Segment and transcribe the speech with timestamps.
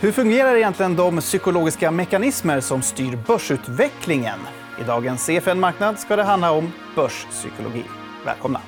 [0.00, 4.38] Hur fungerar egentligen de psykologiska mekanismer som styr börsutvecklingen?
[4.80, 7.84] I dagens CFN Marknad ska det handla om börspsykologi.
[8.24, 8.60] Välkomna!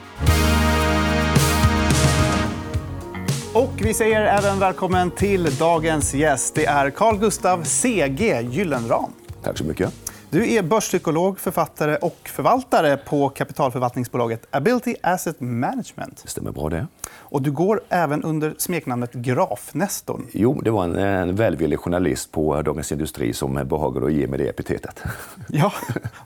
[3.54, 6.54] Och vi säger även välkommen till dagens gäst.
[6.54, 9.10] Det är Carl Gustav CG Gyllenram.
[9.42, 10.08] Tack så mycket.
[10.31, 16.20] Du är börspsykolog, författare och förvaltare på kapitalförvaltningsbolaget Ability Asset Management.
[16.23, 16.87] Det stämmer bra det.
[17.11, 20.27] Och du går även under smeknamnet Grafnestorn.
[20.33, 24.38] Jo, det var en, en välvillig journalist på Dagens Industri som behagade att ge mig
[24.38, 25.02] det epitetet.
[25.49, 25.73] Ja,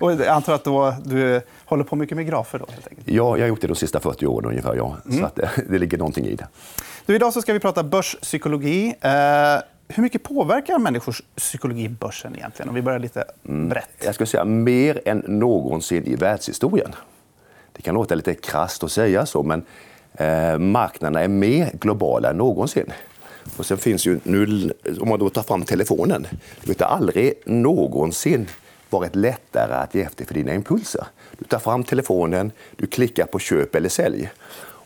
[0.01, 2.59] och jag antar att då, du håller på mycket med grafer?
[2.59, 3.09] Då, helt enkelt.
[3.09, 4.75] Ja, jag har gjort det de sista 40 åren ungefär.
[4.75, 4.97] Ja.
[5.07, 5.19] Mm.
[5.19, 6.49] Så att, det ligger någonting i det.
[7.07, 8.95] Du, idag så ska vi prata börspsykologi.
[9.01, 9.11] Eh,
[9.95, 12.69] hur mycket påverkar människors psykologi börsen egentligen?
[12.69, 13.69] Om vi börjar lite mm.
[13.69, 13.89] brett.
[13.95, 16.95] Mm, jag skulle säga mer än någonsin i världshistorien.
[17.73, 19.65] Det kan låta lite krasst att säga så, men
[20.15, 22.93] eh, marknaderna är mer globala än någonsin.
[23.57, 26.27] Och sen finns ju nu, om man då tar fram telefonen,
[26.61, 28.49] du vet aldrig någonsin
[28.91, 31.07] varit lättare att ge efter för dina impulser.
[31.39, 34.31] Du tar fram telefonen, du klickar på köp eller sälj.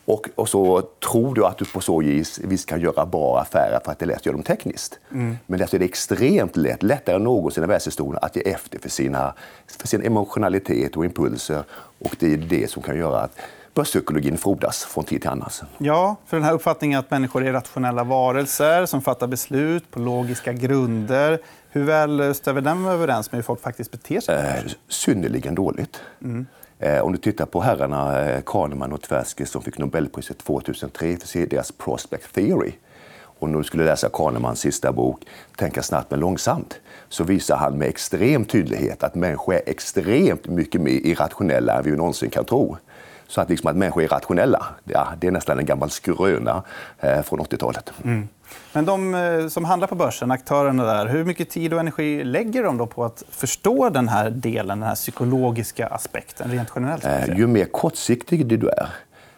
[0.06, 1.98] Och, och, så tror du att du på så
[2.42, 4.98] vis kan göra bra affärer för att det är lätt att göra dem tekniskt.
[5.12, 5.36] Mm.
[5.46, 9.34] Men det är extremt lätt, lättare än någonsin i världshistorien, att ge efter för, sina,
[9.80, 11.64] för sin emotionalitet och impulser.
[11.98, 13.38] Och det är det som kan göra att
[13.74, 15.50] börspsykologin frodas från tid till annan.
[15.78, 20.52] Ja, för den här uppfattningen att människor är rationella varelser som fattar beslut på logiska
[20.52, 21.38] grunder.
[21.70, 24.36] Hur väl stämmer den överens med hur folk faktiskt beter sig?
[24.36, 26.00] Eh, synnerligen dåligt.
[26.22, 26.46] Mm.
[26.78, 31.46] Eh, om du tittar på herrarna eh, Kahneman och Tversky som fick Nobelpriset 2003 för
[31.46, 32.72] deras Prospect Theory.
[33.38, 35.22] Och när du skulle läsa Kahnemans sista bok,
[35.56, 40.80] Tänka snabbt men långsamt, så visar han med extrem tydlighet att människor är extremt mycket
[40.80, 42.76] mer irrationella än vi någonsin kan tro.
[43.28, 46.62] Så att, liksom att människor är rationella, ja, det är nästan en gammal skröna
[47.00, 47.92] eh, från 80-talet.
[48.04, 48.28] Mm.
[48.72, 52.62] Men de eh, som handlar på börsen, aktörerna där, hur mycket tid och energi lägger
[52.62, 57.04] de då på att förstå den här delen, den här psykologiska aspekten rent generellt?
[57.04, 58.88] Eh, ju mer kortsiktig du är,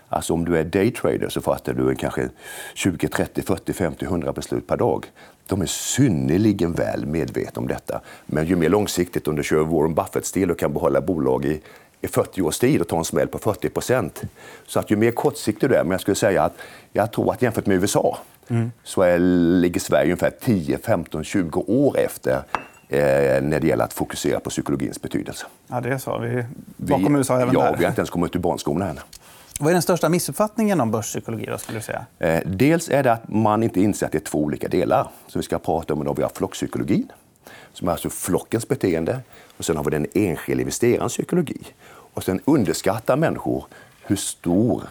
[0.09, 2.29] Alltså om du är daytrader så fattar du kanske
[2.75, 5.07] 20, 30, 40, 50, 100 beslut per dag.
[5.47, 8.01] De är synnerligen väl medvetna om detta.
[8.27, 11.61] Men ju mer långsiktigt, om du kör Warren Buffett-stil och kan behålla bolag i
[12.01, 14.23] i 40 års tid och ta en smäll på 40 procent.
[14.67, 16.57] Så att ju mer kortsiktig du är, men jag skulle säga att
[16.93, 18.73] jag tror att jämfört med USA mm.
[18.85, 19.19] så är,
[19.61, 22.43] ligger Sverige ungefär 10, 15, 20 år efter
[22.89, 25.47] eh, när det gäller att fokusera på psykologins betydelse.
[25.67, 26.19] Ja, det är så.
[26.19, 27.77] Vi är bakom vi, USA även ja, där.
[27.77, 29.01] Vi har inte ens kommit ur barnskorna än.
[29.61, 31.47] Vad är den största missuppfattningen om börspsykologi?
[31.47, 32.07] Då, skulle du säga?
[32.19, 35.11] Eh, dels är det att man inte inser att det är två olika delar.
[35.27, 37.13] Så vi ska prata om då vi har flockpsykologin,
[37.73, 39.21] som är alltså flockens beteende.
[39.59, 41.61] Och sen har vi den enskilda investerarens psykologi.
[41.89, 43.65] Och sen underskattar människor
[44.03, 44.83] hur stor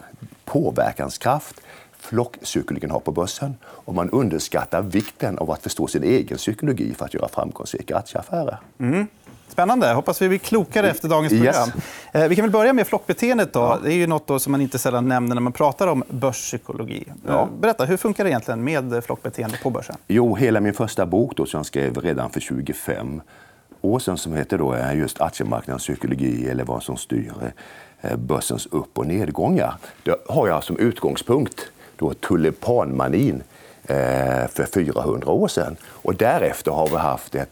[0.44, 1.60] påverkanskraft
[1.98, 3.56] flockpsykologin har på börsen.
[3.64, 8.58] Och man underskattar vikten av att förstå sin egen psykologi för att göra framgångsrika aktieaffärer.
[8.78, 9.06] Mm.
[9.48, 9.92] Spännande.
[9.92, 11.68] Hoppas vi blir klokare efter dagens program.
[12.14, 12.30] Yes.
[12.30, 13.52] Vi kan väl börja med flockbeteendet.
[13.52, 13.60] Då.
[13.60, 13.78] Ja.
[13.84, 17.04] Det är ju något som man inte sällan nämner när man pratar om börspsykologi.
[17.26, 17.48] Ja.
[17.60, 19.96] Berätta, hur funkar det egentligen med flockbeteende på börsen?
[20.06, 23.20] Jo, hela min första bok då, som jag skrev redan för 25
[23.80, 27.32] Åsen som heter då just aktiemarknadens psykologi eller vad som styr
[28.00, 29.74] eh, börsens upp och nedgångar.
[30.02, 33.42] Det har jag som utgångspunkt då tulipanmanin
[33.84, 35.76] eh, för 400 år sedan.
[35.84, 37.50] Och därefter har vi haft ett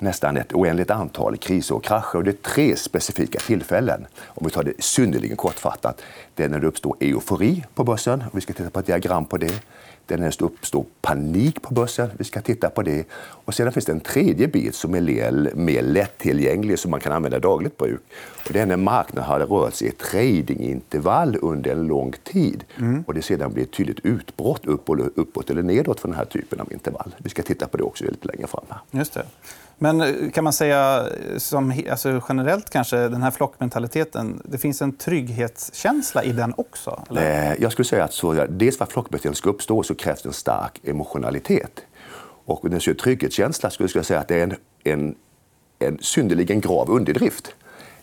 [0.00, 2.16] nästan ett oändligt antal kriser och krascher.
[2.16, 4.06] Och det är tre specifika tillfällen.
[4.26, 6.02] Om vi tar det synnerligen kortfattat.
[6.34, 8.24] Det är när det uppstår eufori på börsen.
[8.32, 9.62] Vi ska titta på ett diagram på det.
[10.10, 12.10] Det är när det uppstår panik på börsen.
[12.18, 13.04] Vi ska titta på det.
[13.12, 17.36] Och sedan finns det en tredje bit som är mer lättillgänglig som man kan använda
[17.36, 18.00] i dagligt bruk.
[18.46, 22.64] Och det är när marknaden har rört sig i ett tradingintervall under en lång tid
[22.78, 23.04] mm.
[23.06, 26.72] och det sedan blir ett tydligt utbrott uppåt eller nedåt för den här typen av
[26.72, 27.14] intervall.
[27.18, 28.64] Vi ska titta på det också lite längre fram.
[28.68, 28.78] Här.
[28.90, 29.24] Just det.
[29.82, 34.82] Men eh, kan man säga eh, som, alltså generellt kanske, den här flockmentaliteten, det finns
[34.82, 37.02] en trygghetskänsla i den också?
[37.10, 37.50] Eller?
[37.50, 40.28] Eh, jag skulle säga att så, dels för att flockbeteende ska uppstå så krävs det
[40.28, 41.80] en stark emotionalitet.
[42.44, 44.54] Och den jag trygghetskänsla skulle jag säga att det är en,
[44.84, 45.14] en,
[45.78, 47.54] en synnerligen grav underdrift.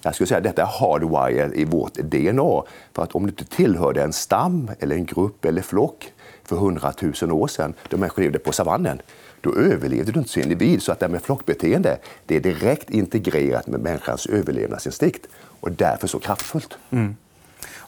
[0.02, 2.64] Jag skulle säga att detta är hardwired i vårt DNA.
[2.94, 6.14] För att om du inte tillhörde en stam, eller en grupp eller flock
[6.48, 9.02] för hundratusen år sedan, då människor levde på savannen,
[9.42, 10.84] då överlevde du inte som individ.
[10.84, 15.28] Så att det här med flockbeteende det är direkt integrerat med människans överlevnadsinstinkt
[15.60, 16.78] och därför så kraftfullt.
[16.90, 17.16] Mm.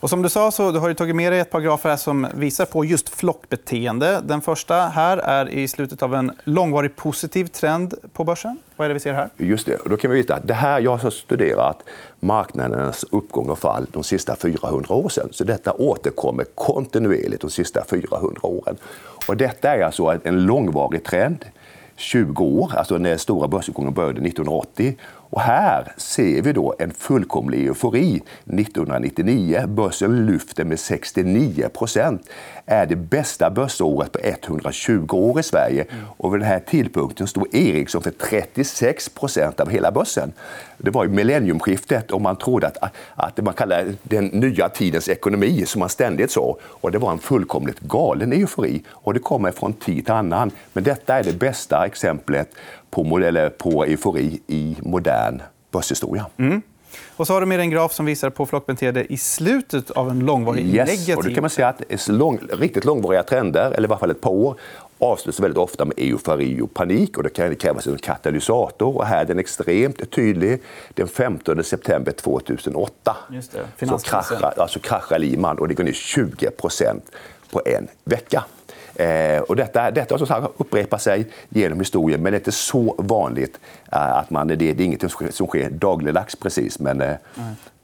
[0.02, 2.28] Och som du sa så du har du tagit med dig ett par grafer som
[2.36, 4.22] visar på just flockbeteende.
[4.24, 8.58] Den första här är i slutet av en långvarig positiv trend på börsen.
[8.76, 9.30] Vad är det vi ser här?
[9.38, 9.78] Just det.
[9.86, 11.84] Då kan vi veta att det här, jag har studerat
[12.20, 15.30] marknadens uppgång och fall de sista 400 åren.
[15.32, 18.78] Så detta återkommer kontinuerligt de sista 400 åren.
[19.28, 21.46] Och detta är alltså en långvarig trend
[21.96, 24.98] 20 år, alltså när stora börsuppgången började 1980.
[25.30, 29.68] Och här ser vi då en fullkomlig eufori 1999.
[29.68, 32.30] Börsen lyfter med 69 procent.
[32.66, 35.86] är det bästa börsåret på 120 år i Sverige.
[35.90, 36.06] Mm.
[36.18, 40.34] Och vid den här tidpunkten stod Ericsson för 36 procent av hela börsen.
[40.78, 42.78] Det var ju millenniumskiftet och man trodde att,
[43.16, 46.58] att man kallar den nya tidens ekonomi, som man ständigt sa.
[46.62, 48.84] Och det var en fullkomligt galen eufori.
[48.90, 50.52] Och det kommer från tid till annan.
[50.74, 52.50] Men detta är det bästa exemplet
[52.90, 55.42] på, modell, på eufori i modern
[55.72, 56.26] börshistoria.
[56.38, 56.62] Mm.
[57.16, 60.20] Och så har du med en graf som visar på flockbeteende i slutet av en
[60.20, 60.88] långvarig yes.
[60.88, 61.18] negativ...
[61.18, 64.22] Och då kan man säga att lång, riktigt långvariga trender, eller i varje fall ett
[64.22, 64.56] par år,
[65.00, 68.98] avslutas väldigt ofta med eufori och panik och det kan krävas en katalysator.
[68.98, 70.62] Och här är den extremt tydlig
[70.94, 73.18] den 15 september 2008.
[73.32, 73.88] Just det.
[73.88, 77.02] Så kraschar, alltså kraschar Lehman och det går ner 20%
[77.52, 78.44] på en vecka.
[79.00, 82.96] Eh, och detta, detta som sagt, upprepar sig genom historien, men det är inte så
[82.98, 83.60] vanligt
[83.92, 87.16] eh, att man, det, det är inget som sker dagligdags precis, men eh,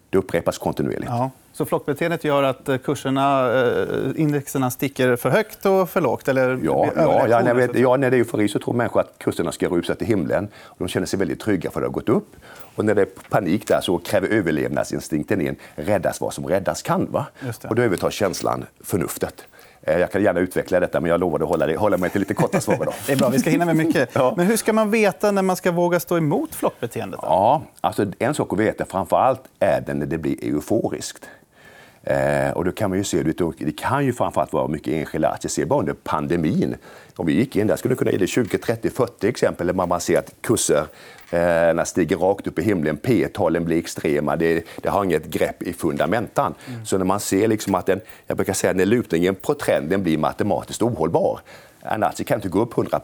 [0.10, 1.10] det upprepas kontinuerligt.
[1.10, 1.32] Ja.
[1.54, 6.28] Så flockbeteendet gör att eh, kurserna, eh, indexerna sticker för högt och för lågt?
[6.28, 9.52] Eller ja, ja, ja, när, ja, när det är eufori så tror människor att kurserna
[9.52, 10.48] ska rusa till himlen.
[10.64, 12.36] Och de känner sig väldigt trygga för att det har gått upp.
[12.76, 17.12] Och när det är panik där så kräver överlevnadsinstinkten in räddas vad som räddas kan.
[17.12, 17.26] Va?
[17.70, 19.46] Och då övertar känslan förnuftet.
[19.86, 22.20] Eh, jag kan gärna utveckla detta, men jag lovar att hålla, det, hålla mig till
[22.20, 22.86] lite korta svar.
[22.86, 22.94] Då.
[23.08, 24.10] det är bra, vi ska hinna med mycket.
[24.14, 24.34] ja.
[24.38, 27.20] Men hur ska man veta när man ska våga stå emot flockbeteendet?
[27.22, 27.28] Då?
[27.28, 31.30] Ja, alltså en sak att veta framför allt är det när det blir euforiskt.
[32.04, 33.24] Eh, och då kan man ju se,
[33.58, 35.50] det kan ju framförallt vara mycket enskilda aktier.
[35.50, 36.76] Se bara under pandemin.
[37.16, 39.74] Om vi gick in där skulle det kunna ge det 20, 30, 40 exempel där
[39.74, 40.88] man ser att kurserna
[41.36, 42.98] eh, stiger rakt upp i himlen.
[42.98, 44.36] P-talen blir extrema.
[44.36, 46.54] Det, det, har inget grepp i fundamentan.
[46.68, 46.86] Mm.
[46.86, 50.18] Så när man ser liksom att den, jag brukar säga när lutningen på trenden blir
[50.18, 51.40] matematiskt ohållbar
[51.92, 53.00] en aktie kan inte gå upp 100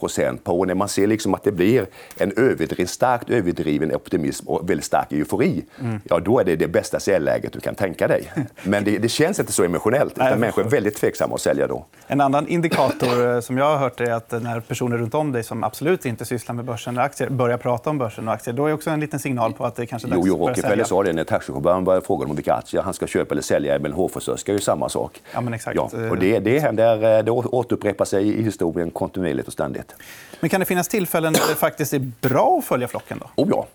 [0.00, 0.66] procent på år.
[0.66, 1.86] När man ser liksom att det blir
[2.16, 6.00] en överdriven, starkt överdriven optimism och väldigt stark eufori, mm.
[6.04, 8.32] ja, då är det det bästa säljläget du kan tänka dig.
[8.62, 10.12] Men det, det känns inte så emotionellt.
[10.16, 11.84] Utan människor är väldigt tveksamma att sälja då.
[12.06, 15.42] En annan indikator eh, som jag har hört är att när personer runt om dig
[15.42, 18.66] som absolut inte sysslar med börsen eller aktier börjar prata om börsen och aktier, då
[18.66, 21.02] är också en liten signal på att det kanske är dags jo, jo, Rockefeller sa
[21.02, 23.78] det när taxichauffören började fråga om vilka aktier han ska köpa eller sälja.
[23.78, 25.22] Men hårfrisörska är ju samma sak.
[25.32, 25.76] Ja, men exakt.
[25.76, 29.94] Ja, och det, det, händer, eh, det återupprepar sig i historien kontinuerligt och ständigt.
[30.40, 33.18] Men kan det finnas tillfällen där det faktiskt är bra att följa flocken?
[33.20, 33.42] Då?
[33.42, 33.66] Oh ja.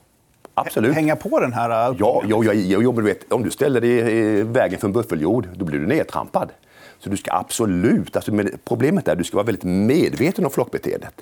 [0.53, 0.95] Absolut.
[0.95, 1.69] Hänga på den här...
[1.69, 4.88] Ja, ja, ja, ja, ja men du vet, om du ställer dig i vägen för
[4.88, 6.49] en buffeljord, då blir du nedtrampad.
[6.99, 8.15] Så du ska absolut...
[8.15, 8.31] Alltså,
[8.65, 11.13] problemet är att du ska vara väldigt medveten om flockbeteendet.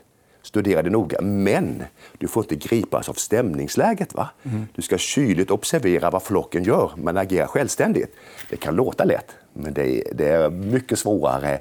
[0.42, 1.22] Studera det noga.
[1.22, 1.84] Men
[2.18, 4.14] du får inte gripas av stämningsläget.
[4.14, 4.30] Va?
[4.44, 4.68] Mm.
[4.76, 8.16] Du ska kyligt observera vad flocken gör, men agera självständigt.
[8.50, 11.60] Det kan låta lätt, men det är, det är mycket svårare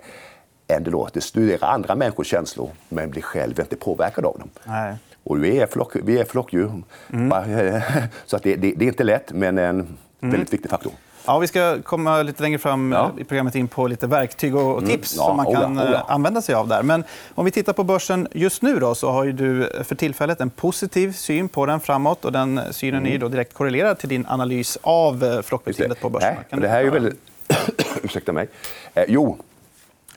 [0.68, 1.20] än det låter.
[1.20, 4.50] Studera andra människors känslor, men bli själv inte påverkad av dem.
[4.64, 4.96] Nej.
[5.24, 6.82] Och vi är, flock, vi är flockdjur.
[7.12, 7.80] Mm.
[8.26, 9.96] Så att det, det, det, är inte lätt, men en mm.
[10.20, 10.92] väldigt viktig faktor.
[11.26, 13.12] Ja, vi ska komma lite längre fram ja.
[13.18, 14.90] i programmet in på lite verktyg och mm.
[14.90, 15.22] tips mm.
[15.22, 15.94] ja, som man kan oja.
[15.94, 16.68] Eh, använda sig av.
[16.68, 16.82] där.
[16.82, 20.50] Men om vi tittar på börsen just nu då, så har du för tillfället en
[20.50, 22.24] positiv syn på den framåt.
[22.24, 23.12] och Den synen mm.
[23.12, 26.34] är då direkt korrelerad till din analys av eh, flockbeteendet på börsen.
[26.50, 27.20] Nej, det här är ju väldigt...
[28.02, 28.48] Ursäkta mig.
[28.94, 29.38] Eh, jo,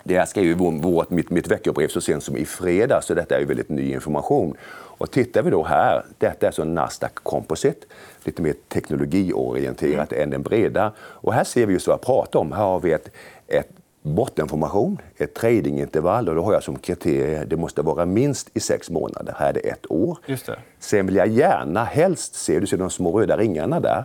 [0.07, 3.35] det här skrev ju vårt, mitt, mitt veckobrev så sent som i fredags, så detta
[3.35, 4.57] är ju väldigt ny information.
[4.99, 7.87] Och tittar vi då här, detta är alltså Nasdaq Composite,
[8.23, 10.23] lite mer teknologiorienterat mm.
[10.23, 10.91] än den breda.
[10.99, 12.51] Och här ser vi just vad jag pratar om.
[12.51, 13.09] Här har vi ett,
[13.47, 13.69] ett
[14.01, 18.89] bottenformation, ett tradingintervall och då har jag som kriterium det måste vara minst i sex
[18.89, 19.35] månader.
[19.37, 20.17] Här är det ett år.
[20.25, 20.59] Just det.
[20.79, 24.03] Sen vill jag gärna helst se, du ser de små röda ringarna där,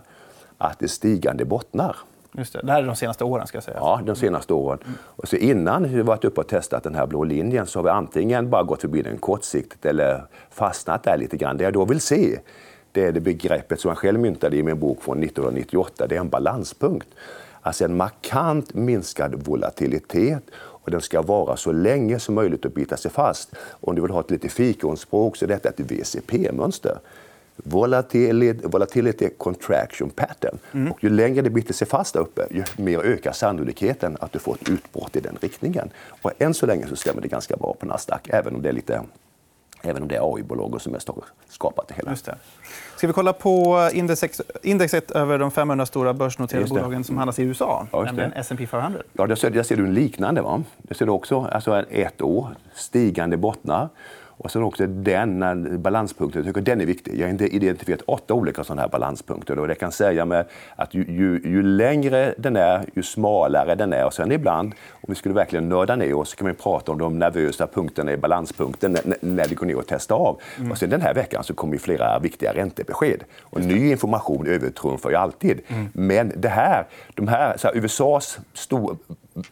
[0.59, 1.97] att det stigande bottnar.
[2.35, 2.61] Just det.
[2.63, 3.47] det här är de senaste åren.
[3.47, 3.77] ska jag säga.
[3.81, 4.79] Ja, de senaste åren.
[4.99, 7.91] Och så innan vi varit uppe och testat den här blå linjen så har vi
[7.91, 11.57] antingen bara gått förbi den kortsiktigt eller fastnat där lite grann.
[11.57, 12.39] Det jag då vill se
[12.93, 16.07] det är det begreppet som jag själv myntade i min bok från 1998.
[16.07, 17.09] Det är en balanspunkt.
[17.61, 22.97] Alltså en markant minskad volatilitet och den ska vara så länge som möjligt att bita
[22.97, 23.55] sig fast.
[23.71, 26.99] Om du vill ha ett lite fikonspråk så är detta ett VCP-mönster.
[27.57, 30.59] Volatility, volatility contraction pattern.
[30.73, 30.93] Mm.
[30.93, 34.39] Och ju längre det biter sig fast där uppe, ju mer ökar sannolikheten att du
[34.39, 35.91] får ett utbrott i den riktningen.
[36.23, 38.73] Och än så länge så stämmer det ganska bra på Nasdaq, även om det är
[38.73, 39.03] lite
[39.85, 41.01] Även om det är AI-bolagen som har
[41.49, 42.11] skapat det hela.
[42.11, 42.35] Just det.
[42.97, 47.43] Ska vi kolla på index, indexet över de 500 stora börsnoterade bolagen som handlas i
[47.43, 49.03] USA, ja, nämligen S&P 500?
[49.13, 50.43] Ja, där ser, där ser du en liknande.
[50.43, 50.63] Va?
[50.79, 53.89] Där ser du också alltså ett år, stigande bottnar.
[54.43, 57.21] Och sen också den balanspunkten, jag tycker den är viktig.
[57.21, 59.59] Jag har identifierat åtta olika sådana här balanspunkter.
[59.59, 60.47] Och det kan säga med
[60.77, 64.07] att ju, ju, ju, längre den är, ju smalare den är.
[64.07, 66.99] Och sen ibland, om vi skulle verkligen nörda ner oss, så kan vi prata om
[66.99, 70.41] de nervösa punkterna i balanspunkten när, när vi går ner och testar av.
[70.59, 70.71] Mm.
[70.71, 73.25] Och sen den här veckan så kommer flera viktiga räntebesked.
[73.41, 75.61] Och ny information övertrumfar ju alltid.
[75.69, 75.89] Mm.
[75.93, 78.97] Men det här, de här, så här USAs stor,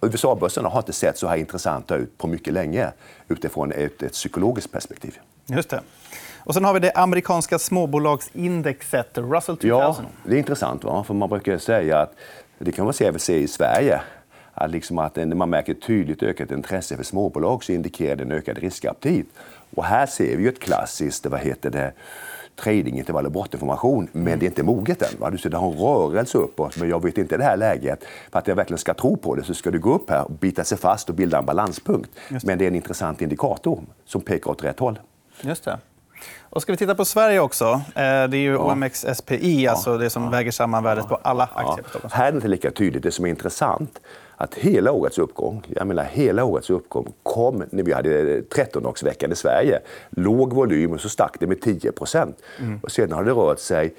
[0.02, 2.92] USA-börserna har inte sett så här intressanta ut på mycket länge
[3.28, 5.18] utifrån ett, ett psykologiskt perspektiv.
[5.46, 5.80] Just det.
[6.38, 9.68] Och sen har vi det amerikanska småbolagsindexet, Russell 2000.
[9.68, 10.84] Ja, det är intressant.
[10.84, 11.04] Va?
[11.04, 12.14] För man brukar säga att,
[12.58, 14.00] det kan man se, se i Sverige,
[14.54, 18.22] att, liksom att när man märker ett tydligt ökat intresse för småbolag så indikerar det
[18.22, 19.26] en ökad riskaptit.
[19.74, 21.92] Och här ser vi ett klassiskt, vad heter det,
[22.62, 25.20] tradingintervall och bottenformation, men det är inte moget än.
[25.20, 25.30] Va?
[25.30, 28.04] Du ser, det har en rörelse uppåt, men jag vet inte i det här läget.
[28.32, 30.64] För att jag verkligen ska tro på det så ska du gå upp här, bita
[30.64, 32.10] sig fast och bilda en balanspunkt.
[32.42, 34.98] Men det är en intressant indikator som pekar åt rätt håll.
[35.40, 35.78] Just det.
[36.40, 37.64] Och ska vi titta på Sverige också?
[37.64, 38.72] Eh, det är ju ja.
[38.72, 40.30] OMX SPI, alltså det som ja.
[40.30, 41.86] väger samman värdet på alla aktier.
[42.02, 42.08] Ja.
[42.12, 43.02] Här är det inte lika tydligt.
[43.02, 44.00] Det som är intressant
[44.40, 49.36] att hela årets uppgång, jag menar hela årets uppgång kom när vi hade 13-dagsveckan i
[49.36, 49.80] Sverige.
[50.10, 52.36] Låg volym och så stack det med 10 procent.
[52.58, 52.80] Mm.
[52.82, 53.94] Och sedan har det rört sig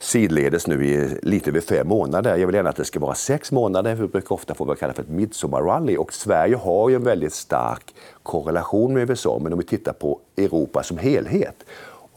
[0.00, 2.36] sidledes nu i lite över fem månader.
[2.36, 3.94] Jag vill gärna att det ska vara sex månader.
[3.94, 5.96] Vi brukar ofta få vad vi kallar för ett midsommarrally.
[5.96, 9.38] Och Sverige har ju en väldigt stark korrelation med USA.
[9.42, 11.64] Men om vi tittar på Europa som helhet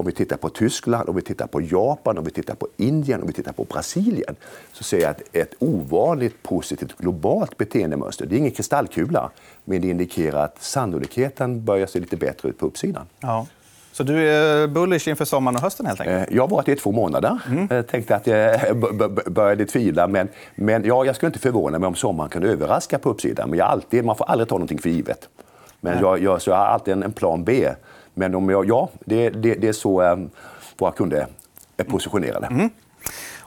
[0.03, 3.21] om vi tittar på Tyskland, om vi tittar på Japan, om vi tittar på Indien,
[3.21, 4.35] om vi tittar på Brasilien
[4.73, 8.25] så ser jag ett, ett ovanligt positivt globalt beteendemönster.
[8.25, 9.29] Det är ingen kristallkula,
[9.65, 13.05] men det indikerar att sannolikheten börjar se lite bättre ut på uppsidan.
[13.19, 13.45] Ja.
[13.91, 15.85] Så du är bullish inför sommaren och hösten?
[15.85, 16.29] helt enkelt?
[16.29, 17.39] Eh, jag har varit det i två månader.
[17.47, 17.67] Mm.
[17.71, 18.77] Jag tänkte att jag
[19.33, 20.07] började tvivla.
[20.07, 23.49] Men, men ja, jag skulle inte förvåna mig om sommaren kan överraska på uppsidan.
[23.49, 25.29] Men jag alltid, man får aldrig ta någonting för givet.
[25.81, 27.69] Men jag, jag, så jag har alltid en, en plan B.
[28.13, 30.17] Men om jag, ja, det, det, det är så eh,
[30.77, 31.27] våra kunder
[31.77, 32.47] är positionerade.
[32.47, 32.69] Mm.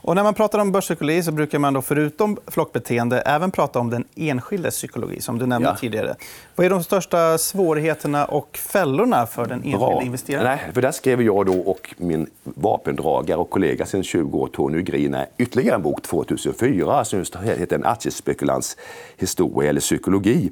[0.06, 3.90] Och när man pratar om börspsykologi så brukar man då förutom flockbeteende även prata om
[3.90, 5.76] den enskildes psykologi, som du nämnde ja.
[5.76, 6.14] tidigare.
[6.54, 10.02] Vad är de största svårigheterna och fällorna för den enskilde Bra.
[10.02, 10.44] investeraren?
[10.44, 14.82] Nej, för där skrev jag då och min vapendragare och kollega sedan 20 år, Tony
[14.82, 18.76] Green, ytterligare en bok 2004 som just heter En aktiespekulants
[19.16, 20.50] historia eller psykologi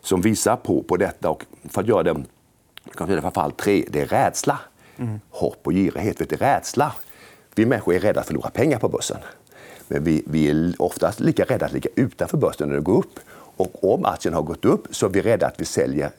[0.00, 1.30] som visar på, på detta.
[1.30, 2.24] Och för att göra det
[2.94, 4.58] kan säga fall tre, det är rädsla.
[4.96, 5.20] Mm.
[5.30, 6.20] Hopp och girighet.
[6.20, 6.92] Vet du, rädsla.
[7.54, 9.18] Vi människor är rädda att förlora pengar på börsen.
[9.88, 13.20] Men vi, vi är oftast lika rädda att ligga utanför börsen när det går upp.
[13.56, 16.10] Och om aktien har gått upp så är vi rädda att vi säljer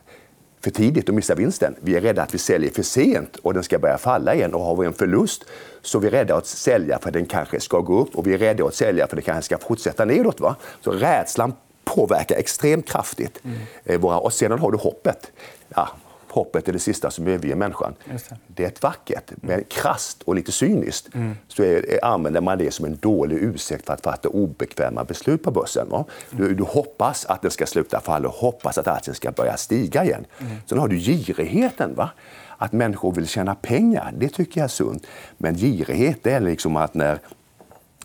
[0.61, 1.75] för tidigt och missar vinsten.
[1.81, 4.53] Vi är rädda att vi säljer för sent och den ska börja falla igen.
[4.53, 5.45] Och har vi en förlust
[5.81, 8.33] så är vi rädda att sälja för att den kanske ska gå upp och vi
[8.33, 10.39] är rädda att sälja för att den kanske ska fortsätta nedåt.
[10.39, 10.55] Va?
[10.81, 11.53] Så rädslan
[11.85, 13.39] påverkar extremt kraftigt.
[13.43, 14.03] Mm.
[14.03, 15.31] Eh, och sedan har du hoppet.
[15.69, 15.89] Ja,
[16.37, 17.95] hoppet är det sista som överger människan.
[18.05, 18.35] Det.
[18.47, 18.63] det.
[18.63, 21.35] är ett vackert, men krasst och lite cyniskt mm.
[21.47, 25.51] så är, använder man det som en dålig ursäkt för att fatta obekväma beslut på
[25.51, 25.89] börsen.
[25.89, 26.05] Va?
[26.31, 30.03] Du, du hoppas att den ska sluta falla och hoppas att aktien ska börja stiga
[30.03, 30.25] igen.
[30.39, 30.55] Mm.
[30.65, 31.95] Sen har du girigheten.
[31.95, 32.09] Va?
[32.57, 35.07] Att människor vill tjäna pengar, det tycker jag är sunt.
[35.37, 37.19] Men girighet är liksom att när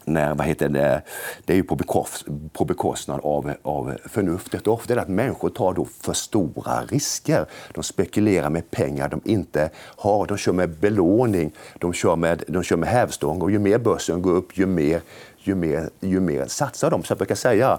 [0.04, 1.02] när, vad heter det,
[1.44, 4.66] det är ju på, bekost, på bekostnad av, av förnuftet.
[4.66, 7.46] ofta är det att människor tar då för stora risker.
[7.74, 10.26] De spekulerar med pengar de inte har.
[10.26, 13.42] De kör med belåning, de kör med, de kör med hävstång.
[13.42, 15.00] Och ju mer börsen går upp, ju mer,
[15.38, 17.02] ju mer, ju mer satsar de.
[17.04, 17.78] Så jag brukar säga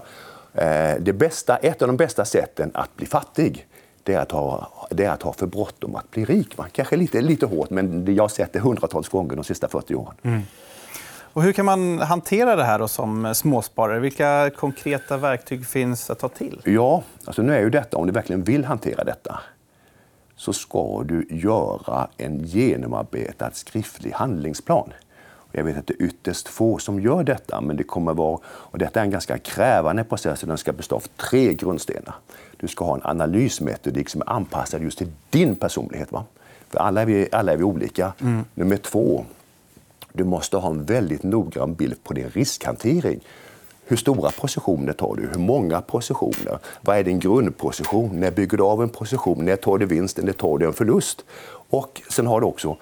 [0.54, 3.66] eh, det bästa, ett av de bästa sätten att bli fattig
[4.04, 6.56] det är att ha, det är att ha för bråttom att bli rik.
[6.56, 6.66] Va?
[6.72, 10.14] Kanske lite, lite hårt, men jag har sett det hundratals gånger de sista 40 åren.
[10.22, 10.42] Mm.
[11.34, 14.00] Och hur kan man hantera det här då som småsparare?
[14.00, 16.60] Vilka konkreta verktyg finns att ta till?
[16.64, 19.40] Ja, alltså nu är ju detta, om du verkligen vill hantera detta
[20.36, 24.92] så ska du göra en genomarbetad skriftlig handlingsplan.
[25.52, 28.38] Jag vet att det är ytterst få som gör detta, men det kommer vara...
[28.46, 32.14] Och detta är en ganska krävande process den ska bestå av tre grundstenar.
[32.56, 36.12] Du ska ha en analysmetodik som är anpassad just till din personlighet.
[36.12, 36.24] Va?
[36.68, 38.12] För alla är vi, alla är vi olika.
[38.20, 38.44] Mm.
[38.54, 39.24] Nummer två,
[40.16, 43.20] du måste ha en väldigt noggrann bild på din riskhantering.
[43.86, 45.28] Hur stora positioner tar du?
[45.32, 46.58] Hur många positioner?
[46.80, 48.20] Vad är din grundposition?
[48.20, 49.44] När bygger du av en position?
[49.44, 50.18] När tar du vinst?
[50.22, 51.24] När tar du en förlust?
[51.70, 52.76] Och sen har du också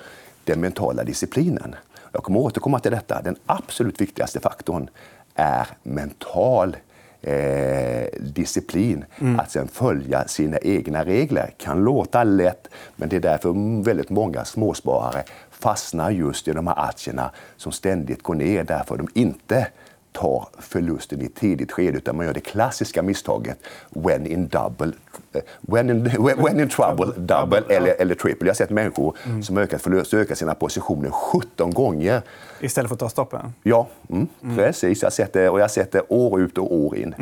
[0.44, 1.74] den mentala disciplinen.
[2.12, 3.22] Jag kommer återkomma till detta.
[3.22, 4.90] Den absolut viktigaste faktorn
[5.34, 6.76] är mental
[7.22, 9.04] eh, disciplin.
[9.20, 9.40] Mm.
[9.40, 11.54] Att sen följa sina egna regler.
[11.58, 15.24] kan låta lätt, men det är därför väldigt många småsparare
[15.62, 19.66] fastnar just i de här aktierna som ständigt går ner därför de inte
[20.12, 23.58] tar förlusten i ett tidigt skede utan man gör det klassiska misstaget
[23.90, 24.92] when in double
[25.32, 26.04] eh, When in,
[26.36, 28.46] when in trouble, double eller, eller triple.
[28.46, 29.42] Jag har sett människor mm.
[29.42, 32.22] som ökat förlust ökat sina positioner 17 gånger.
[32.60, 33.52] Istället för att ta stoppen?
[33.62, 34.56] Ja, mm, mm.
[34.56, 35.02] precis.
[35.02, 37.14] Jag har sett det, och jag har sett det år ut och år in.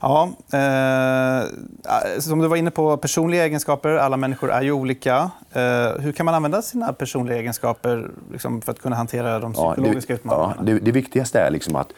[0.00, 3.90] Ja, eh, som du var inne på, personliga egenskaper.
[3.90, 5.30] Alla människor är ju olika.
[5.52, 10.12] Eh, hur kan man använda sina personliga egenskaper liksom, för att kunna hantera de psykologiska
[10.12, 10.54] ja, det, utmaningarna?
[10.58, 11.88] Ja, det, det, viktigaste är liksom att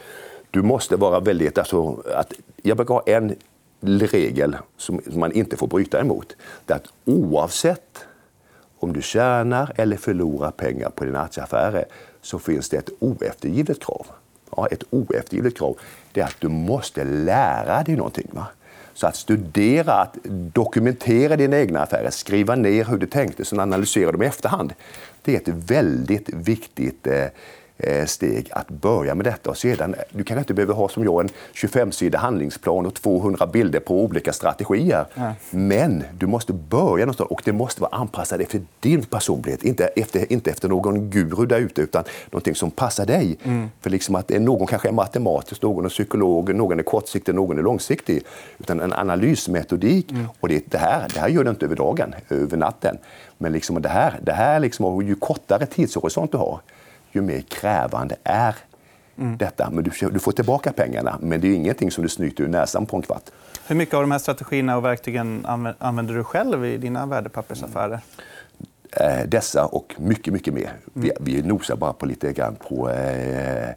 [0.51, 1.59] du måste vara väldigt...
[1.59, 3.35] Alltså, att, jag brukar ha en
[3.81, 6.37] regel som man inte får bryta emot.
[6.67, 8.05] Det är att oavsett
[8.79, 11.85] om du tjänar eller förlorar pengar på dina aktieaffärer
[12.23, 14.07] så finns det ett oeftergivet krav.
[14.57, 15.77] Ja, ett oeftergivligt krav
[16.19, 18.29] det är att du måste lära dig någonting.
[18.31, 18.47] Va?
[18.95, 20.17] Så att studera, att
[20.55, 24.73] dokumentera dina egna affärer, skriva ner hur du tänkte, sen analysera dem i efterhand.
[25.23, 27.25] Det är ett väldigt viktigt eh,
[28.07, 29.51] steg att börja med detta.
[29.51, 33.81] Och sedan, du kanske inte behöver ha som jag en 25-sidig handlingsplan och 200 bilder
[33.81, 35.07] på olika strategier.
[35.15, 35.35] Nej.
[35.51, 39.63] Men du måste börja någonstans och det måste vara anpassat efter din personlighet.
[39.63, 43.39] Inte efter, inte efter någon guru där ute utan någonting som passar dig.
[43.43, 43.69] Mm.
[43.81, 47.63] För liksom att någon kanske är matematisk, någon är psykolog, någon är kortsiktig, någon är
[47.63, 48.23] långsiktig.
[48.59, 50.11] Utan en analysmetodik.
[50.11, 50.27] Mm.
[50.41, 52.99] Och det, det, här, det här gör du inte över dagen, över natten.
[53.39, 56.61] Men liksom det här, det här liksom, ju kortare tidshorisont du har,
[57.13, 58.57] ju mer krävande är
[59.19, 59.37] mm.
[59.37, 59.71] detta.
[59.71, 62.87] Men du, du, får tillbaka pengarna, men det är ingenting som du snyter ur näsan
[62.87, 63.25] på en kvart.
[63.67, 65.47] Hur mycket av de här strategierna och verktygen
[65.79, 68.01] använder du själv i dina värdepappersaffärer?
[68.91, 69.31] Mm.
[69.31, 70.63] dessa och mycket, mycket mer.
[70.63, 70.81] Mm.
[70.93, 73.71] Vi, vi nosar bara på lite grann på eh,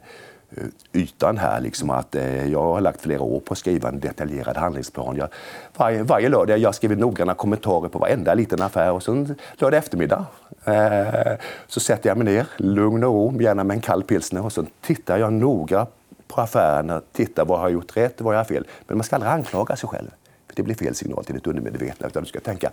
[0.56, 1.60] Eh, ytan här.
[1.60, 5.16] Liksom att, eh, jag har lagt flera år på att skriva en detaljerad handlingsplan.
[5.16, 5.28] Jag,
[5.76, 9.78] varje, varje lördag jag har skrivit noggranna kommentarer på varenda liten affär och sen lördag
[9.78, 11.32] eftermiddag eh, Eh,
[11.66, 14.66] så sätter jag mig ner, lugn och ro, gärna med en kall pilsner och så
[14.80, 15.86] tittar jag noga
[16.28, 18.66] på affärerna, tittar vad jag har gjort rätt och vad jag har fel.
[18.86, 20.10] Men man ska aldrig anklaga sig själv.
[20.54, 22.06] Det blir fel signal till ditt undermedvetna.
[22.06, 22.70] Utan du ska tänka,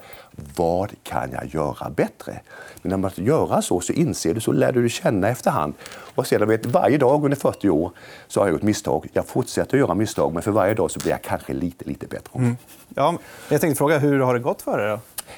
[0.55, 2.39] vad kan jag göra bättre?
[2.81, 5.73] Men när man gör så, så inser du, så lär du dig känna efterhand.
[6.15, 7.91] Och sedan vet, varje dag under 40 år
[8.27, 9.07] så har jag gjort misstag.
[9.13, 12.07] Jag fortsätter att göra misstag, men för varje dag så blir jag kanske lite, lite
[12.07, 12.39] bättre.
[12.39, 12.57] Mm.
[12.95, 13.17] Ja,
[13.49, 14.97] jag tänkte fråga, hur har det gått för dig?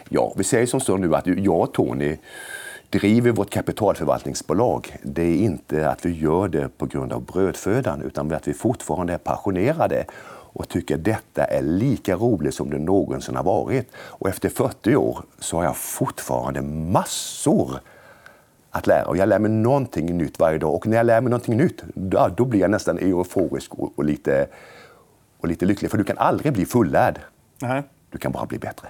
[0.09, 2.17] Ja, vi säger som så nu att jag och Tony
[2.89, 8.33] driver vårt kapitalförvaltningsbolag, det är inte att vi gör det på grund av brödfödan utan
[8.33, 10.05] att vi fortfarande är passionerade
[10.53, 13.91] och tycker detta är lika roligt som det någonsin har varit.
[13.95, 17.79] Och efter 40 år så har jag fortfarande massor
[18.71, 19.05] att lära.
[19.05, 20.73] Och jag lär mig någonting nytt varje dag.
[20.73, 24.03] Och när jag lär mig någonting nytt, då, då blir jag nästan euforisk och, och,
[24.03, 24.47] lite,
[25.39, 25.91] och lite lycklig.
[25.91, 27.19] För du kan aldrig bli fullärd.
[27.61, 27.83] Nej.
[28.09, 28.87] Du kan bara bli bättre.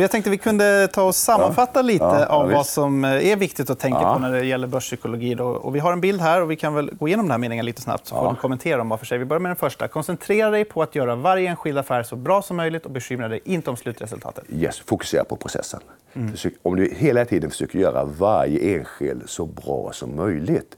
[0.00, 3.70] Jag tänkte vi kunde ta och sammanfatta lite ja, av vad som eh, är viktigt
[3.70, 5.34] att tänka på när det gäller börspsykologi.
[5.34, 5.46] Då.
[5.46, 7.64] Och vi har en bild här och vi kan väl gå igenom den här meningen
[7.64, 9.18] lite snabbt så får du kommentera dem var för sig.
[9.18, 9.88] Vi börjar med den första.
[9.88, 13.40] Koncentrera dig på att göra varje enskild affär så bra som möjligt och bekymra dig
[13.44, 14.44] inte om slutresultatet.
[14.48, 15.80] Yes, fokusera på processen.
[16.14, 16.34] Mm.
[16.62, 20.76] Om du hela tiden försöker göra varje enskild så bra som möjligt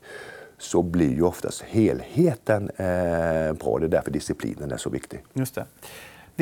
[0.59, 3.79] så blir ju oftast helheten eh, bra.
[3.79, 5.25] Det är därför disciplinen är så viktig.
[5.33, 5.65] Just det.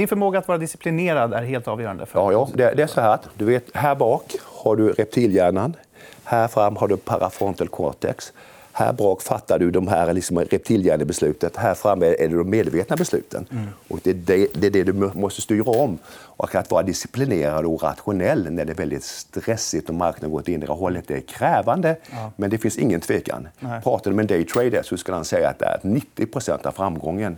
[0.00, 2.06] Din förmåga att vara disciplinerad är helt avgörande.
[2.06, 2.48] För ja, ja.
[2.54, 5.76] Det, det, är så här att du vet, här bak har du reptilhjärnan.
[6.24, 8.32] Här fram har du parafrontal cortex.
[8.72, 11.56] Här bak fattar du de här liksom reptilhjärnebeslutet.
[11.56, 13.46] Här framme är det de medvetna besluten.
[13.50, 13.66] Mm.
[13.88, 15.98] Och det, det, det, är det du måste styra om.
[16.12, 20.48] Och att vara disciplinerad och rationell när det är väldigt stressigt och marknaden går åt
[20.48, 21.96] inre hållet, det är krävande.
[22.10, 22.32] Ja.
[22.36, 23.48] Men det finns ingen tvekan.
[23.58, 23.82] Nej.
[23.82, 27.36] Pratar du med en daytrader så skulle han säga att det är 90% av framgången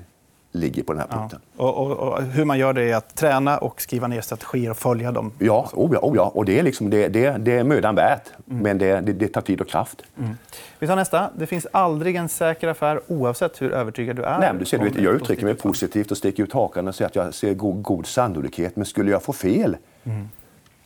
[0.53, 1.41] ligger på den här punkten.
[1.57, 1.65] Ja.
[1.65, 4.77] Och, och, och, hur man gör det är att träna och skriva ner strategier och
[4.77, 5.33] följa dem.
[5.39, 6.33] Ja, oh ja, oh ja.
[6.35, 8.23] och det är, liksom, det, det, det är mödan värt.
[8.51, 8.63] Mm.
[8.63, 10.03] Men det, det, det, tar tid och kraft.
[10.19, 10.37] Mm.
[10.79, 11.31] Vi tar nästa.
[11.37, 14.39] Det finns aldrig en säker affär oavsett hur övertygad du är.
[14.39, 17.09] Nej, du ser, du vet, jag uttrycker mig positivt och sticker ut hakan och säger
[17.09, 18.77] att jag ser god, god sannolikhet.
[18.77, 20.29] Men skulle jag få fel, mm.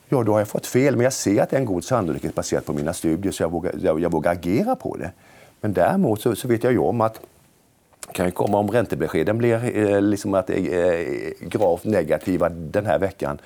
[0.09, 0.96] ja då har jag fått fel.
[0.96, 3.50] Men jag ser att det är en god sannolikhet baserat på mina studier så jag
[3.50, 5.11] vågar, jag, jag vågar agera på det.
[5.61, 7.20] Men däremot så, så vet jag ju om att
[8.12, 10.57] kan ju komma om räntebeskeden blir eh, liksom att eh,
[11.40, 13.38] gravt negativa den här veckan.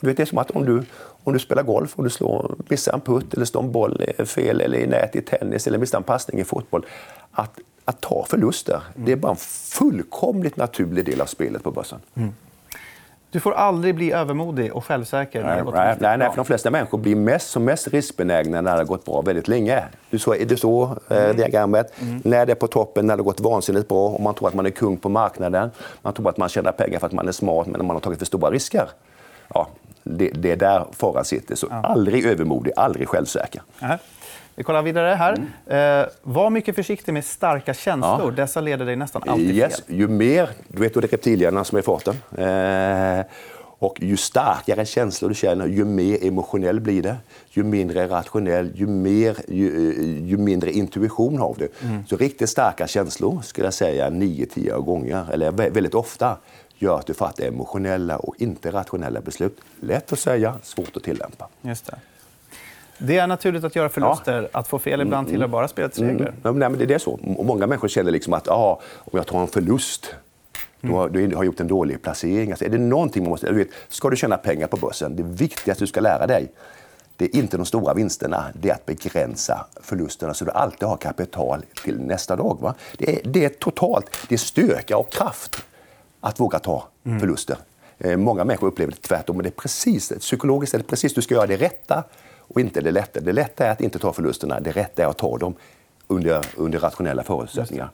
[0.00, 0.82] Du vet, det är som att om du,
[1.24, 4.60] om du spelar golf och du slår, missar en putt eller slår en boll fel
[4.60, 6.86] eller i nät i tennis eller missar en passning i fotboll.
[7.32, 9.06] Att, att ta förluster, mm.
[9.06, 11.98] det är bara en fullkomligt naturlig del av spelet på börsen.
[12.14, 12.32] Mm.
[13.34, 15.44] Du får aldrig bli övermodig och självsäker.
[15.44, 18.78] Nej, nej, nej, nej, för de flesta människor blir mest, som mest riskbenägna när det
[18.78, 19.84] har gått bra väldigt länge.
[20.10, 21.36] Du så, är det så, eh, mm.
[21.36, 21.92] diagrammet?
[22.00, 22.20] Mm.
[22.24, 24.54] När det är på toppen, när det har gått vansinnigt bra och man tror att
[24.54, 25.70] man är kung på marknaden.
[26.02, 28.18] Man tror att man tjänar pengar för att man är smart, men man har tagit
[28.18, 28.88] för stora risker.
[29.54, 29.68] Ja,
[30.02, 31.54] det, det är där faran sitter.
[31.54, 31.76] Så ja.
[31.76, 33.62] aldrig övermodig, aldrig självsäker.
[33.78, 33.98] Nej.
[34.54, 35.34] Vi kollar vidare här.
[35.66, 36.02] Mm.
[36.02, 38.24] Eh, var mycket försiktig med starka känslor.
[38.24, 38.30] Ja.
[38.30, 39.80] Dessa leder dig nästan alltid yes.
[39.80, 39.96] fel.
[39.96, 42.14] Ju mer, du vet, det är reptilhjärnan som är i farten.
[42.38, 43.26] Eh,
[43.78, 47.16] och ju starkare känslor du känner, ju mer emotionell blir det.
[47.50, 51.68] Ju mindre rationell, ju, mer, ju, eh, ju mindre intuition har du.
[51.82, 52.06] Mm.
[52.06, 56.36] Så riktigt starka känslor, skulle jag säga, 9-10 gånger, eller väldigt ofta,
[56.78, 59.60] gör att du fattar emotionella och inte rationella beslut.
[59.80, 61.48] Lätt att säga, svårt att tillämpa.
[61.62, 61.98] Just det.
[62.98, 64.48] Det är naturligt att göra förluster.
[64.52, 64.58] Ja.
[64.58, 66.10] Att få fel ibland tillhör bara spelets mm.
[66.10, 66.32] regler.
[66.44, 66.58] Mm.
[66.58, 67.18] Nej, men det är så.
[67.22, 70.14] Många människor känner liksom att ah, om jag tar en förlust
[70.80, 72.50] du har, du gjort en dålig placering.
[72.50, 73.46] Alltså, är det någonting man måste...
[73.46, 76.52] Du vet, ska du tjäna pengar på börsen, det viktigaste du ska lära dig
[77.16, 80.96] det är inte de stora vinsterna, det är att begränsa förlusterna så du alltid har
[80.96, 82.58] kapital till nästa dag.
[82.60, 82.74] Va?
[82.98, 85.64] Det, är, det är totalt, det är styrka och kraft
[86.20, 87.20] att våga ta mm.
[87.20, 87.56] förluster.
[87.98, 91.22] Eh, många människor upplever det tvärtom, men det är precis, psykologiskt är det precis, du
[91.22, 92.04] ska göra det rätta
[92.48, 93.20] och inte det lätta.
[93.20, 95.54] Det lätta är att inte ta förlusterna, det rätta är att ta dem
[96.06, 97.90] under, under rationella förutsättningar.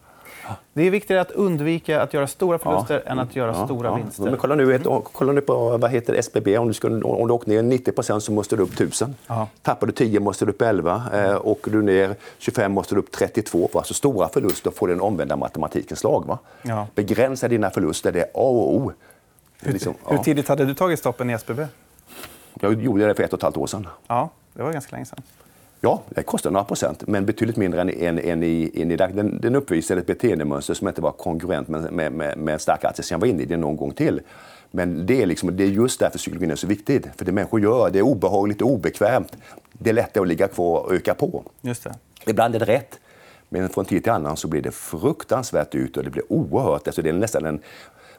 [0.72, 3.12] Det är viktigare att undvika att göra stora förluster ja.
[3.12, 3.64] än att göra ja.
[3.64, 3.94] stora ja.
[3.94, 4.22] vinster.
[4.22, 4.80] Men kolla, nu,
[5.12, 6.58] kolla nu på vad heter SBB.
[6.58, 9.14] Om du, skulle, om du åker ner 90% så måste du upp 1000.
[9.26, 9.48] Ja.
[9.62, 11.02] Tappar du 10 måste du upp 11.
[11.12, 13.70] Eh, åker du ner 25 måste du upp 32.
[13.74, 16.24] Alltså stora förluster får den omvända matematikens lag.
[16.26, 16.38] Va?
[16.94, 18.92] Begränsa dina förluster, det är A och O.
[19.62, 21.66] Hur, liksom, hur tidigt hade du tagit stoppen i SBB?
[22.60, 23.86] Jag gjorde det för ett och ett halvt år sedan.
[24.60, 25.22] Det var ganska länge sedan.
[25.80, 29.40] Ja, det kostar några procent, men betydligt mindre än, än, än i, än i den,
[29.40, 33.06] den uppvisade ett beteendemönster som inte var kongruent med, med, med, med starka aktier.
[33.10, 34.20] Jag var inne i det någon gång till.
[34.70, 37.04] Men det är, liksom, det är just därför psykologin är så viktig.
[37.16, 39.36] För det människor gör, det är obehagligt och obekvämt.
[39.72, 41.42] Det är lättare att ligga kvar och öka på.
[41.60, 41.94] Just det.
[42.26, 43.00] Ibland är det rätt,
[43.48, 46.86] men från tid till annan så blir det fruktansvärt ut och det blir oerhört.
[46.86, 47.60] Alltså det är nästan en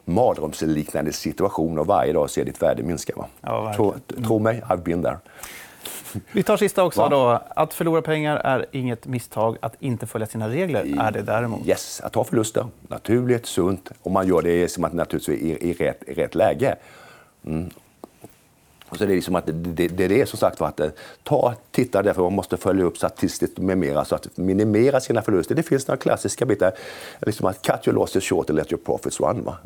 [0.04, 3.12] mardrömsliknande situation och varje dag ser ditt värde minska.
[3.16, 3.26] Va?
[3.40, 3.94] Ja, tro,
[4.26, 5.18] tro mig, I've been there.
[6.32, 7.08] Vi tar sista också.
[7.08, 7.42] Då.
[7.56, 9.56] Att förlora pengar är inget misstag.
[9.60, 11.66] Att inte följa sina regler är det däremot.
[11.66, 12.66] Yes, att ta förluster.
[12.88, 13.90] Naturligt, sunt.
[14.02, 16.76] Och man gör det som att naturligtvis i, i, rätt, i rätt läge.
[17.46, 17.70] Mm.
[18.92, 20.88] Och så det är liksom att det, det, det är som sagt att eh,
[21.22, 25.54] ta, titta därför man måste följa upp statistiskt med mera så att minimera sina förluster.
[25.54, 26.72] Det finns några klassiska bitar,
[27.20, 29.44] liksom att cut your losses short and let your profits run.
[29.44, 29.56] Va?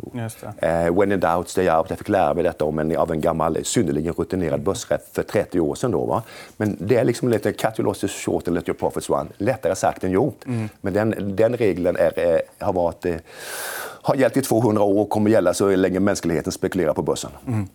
[0.63, 1.87] Uh, when in doubt, stay out.
[1.89, 5.61] Jag fick lära mig detta om en, av en gammal, synnerligen rutinerad börsrätt för 30
[5.61, 5.91] år sedan.
[5.91, 6.23] Då, va?
[6.57, 9.29] Men det är liksom lite cut your losses short and let your profits run.
[9.39, 10.47] Lättare sagt än gjort.
[10.47, 10.69] Mm.
[10.81, 13.07] Men den, den regeln är, är, har varit
[14.03, 17.31] har gällt i 200 år och kommer gälla så länge mänskligheten spekulerar på börsen.
[17.47, 17.69] Mm.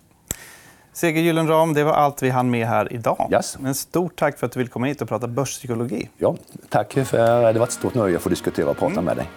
[0.92, 3.28] Seger Gyllenram, det var allt vi hann med här idag.
[3.32, 3.58] Yes.
[3.58, 6.08] Men stort tack för att du vill komma hit och prata börspsykologi.
[6.18, 6.36] Ja,
[6.68, 6.92] tack.
[6.92, 9.04] För, det var ett stort nöje att få diskutera och prata mm.
[9.04, 9.30] med dig.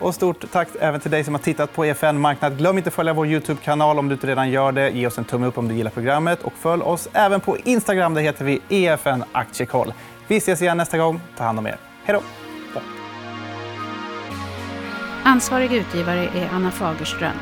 [0.00, 2.58] Och stort tack även till dig som har tittat på EFN Marknad.
[2.58, 4.90] Glöm inte att följa vår Youtube-kanal om du inte redan gör det.
[4.90, 6.42] Ge oss en tumme upp om du gillar programmet.
[6.42, 8.14] Och följ oss även på Instagram.
[8.14, 9.92] Där heter vi EFN Aktiekoll.
[10.28, 11.20] Vi ses igen nästa gång.
[11.36, 11.76] Ta hand om er.
[12.04, 12.22] Hej då!
[15.24, 17.36] Ansvarig utgivare är Anna Fagerström.